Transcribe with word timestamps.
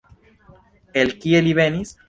El 1.03 1.13
kie 1.25 1.45
li 1.49 1.57
venis? 1.63 1.97